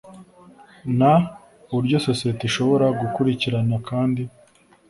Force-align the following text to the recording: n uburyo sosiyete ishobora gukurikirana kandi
n 0.97 0.99
uburyo 1.69 1.97
sosiyete 2.07 2.43
ishobora 2.45 2.85
gukurikirana 2.99 3.75
kandi 3.89 4.21